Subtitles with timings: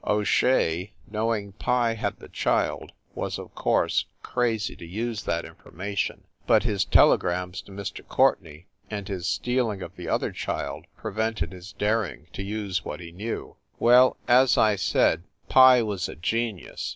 [0.03, 6.23] O Shea, knowing Pye had the child, was, of course, crazy to use that information,
[6.47, 8.03] but his telegrams to Mr.
[8.07, 12.99] Courtenay, and his stealing of the other child pre yented his daring to use what
[12.99, 13.57] he knew.
[13.79, 16.87] THE NORCROSS APARTMENTS 283 Well, as I said, Pye was a genius.